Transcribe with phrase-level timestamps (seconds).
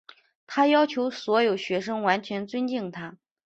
[0.47, 3.19] 她要求所有学生完全尊敬她。